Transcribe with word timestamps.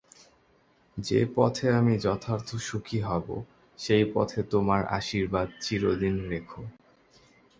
যে 0.97 1.19
পথে 1.35 1.67
আমি 1.79 1.93
যথার্থ 1.97 2.49
সুখী 2.67 2.99
হব 3.01 3.27
সেই 3.79 4.05
পথে 4.13 4.39
তোমার 4.51 4.81
আশীর্বাদ 4.97 5.47
চিরদিন 5.61 6.15
রেখো। 6.29 6.61